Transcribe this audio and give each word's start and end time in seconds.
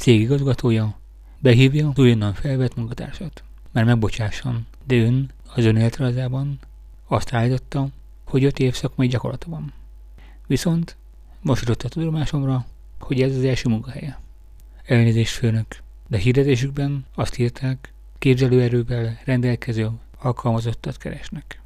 cég 0.00 0.20
igazgatója 0.20 0.98
behívja 1.38 1.88
az 1.88 1.98
újonnan 1.98 2.34
felvett 2.34 2.76
munkatársat, 2.76 3.42
mert 3.72 3.86
megbocsásson, 3.86 4.66
de 4.84 4.96
ön 4.96 5.30
az 5.54 5.64
önéletrajzában 5.64 6.58
azt 7.06 7.34
állította, 7.34 7.88
hogy 8.24 8.44
öt 8.44 8.58
év 8.58 8.74
szakmai 8.74 9.08
gyakorlata 9.08 9.50
van. 9.50 9.72
Viszont 10.46 10.96
most 11.40 11.60
jutott 11.60 11.82
a 11.82 11.88
tudomásomra, 11.88 12.66
hogy 13.00 13.22
ez 13.22 13.36
az 13.36 13.44
első 13.44 13.68
munkahelye. 13.68 14.20
Elnézést 14.84 15.34
főnök, 15.34 15.66
de 16.08 16.18
hirdetésükben 16.18 17.04
azt 17.14 17.38
írták, 17.38 17.92
képzelőerővel 18.18 19.20
rendelkező 19.24 19.90
alkalmazottat 20.18 20.96
keresnek. 20.96 21.60